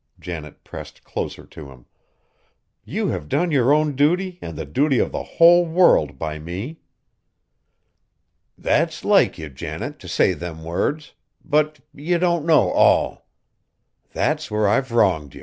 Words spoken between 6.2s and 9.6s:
me!" "That's like ye,